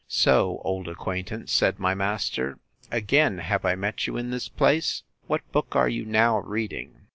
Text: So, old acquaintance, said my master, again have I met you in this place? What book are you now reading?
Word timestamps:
So, 0.07 0.59
old 0.63 0.87
acquaintance, 0.87 1.51
said 1.51 1.77
my 1.77 1.93
master, 1.93 2.57
again 2.89 3.37
have 3.37 3.63
I 3.65 3.75
met 3.75 4.07
you 4.07 4.17
in 4.17 4.31
this 4.31 4.49
place? 4.49 5.03
What 5.27 5.51
book 5.51 5.75
are 5.75 5.89
you 5.89 6.05
now 6.05 6.39
reading? 6.39 7.01